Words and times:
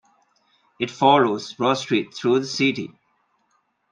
It 0.79 0.89
followed 0.89 1.43
Broad 1.59 1.75
Street 1.75 2.11
through 2.15 2.39
the 2.39 2.47
city. 2.47 2.89